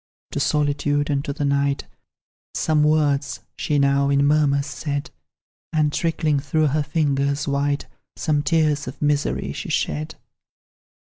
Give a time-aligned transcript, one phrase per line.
[0.31, 1.85] To solitude and to the night,
[2.55, 5.11] Some words she now, in murmurs, said;
[5.71, 7.85] And trickling through her fingers white,
[8.15, 10.15] Some tears of misery she shed.